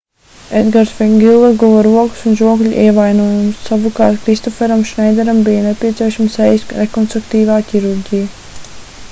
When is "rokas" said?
1.87-2.23